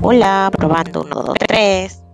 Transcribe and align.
Hola, 0.00 0.48
probando 0.52 1.00
1, 1.00 1.22
2, 1.22 1.34
3. 1.34 2.07